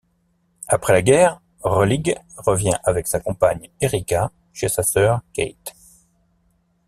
[0.67, 5.75] Après la guerre, Roellig revient avec sa compagne Erika chez sa sœur Kate.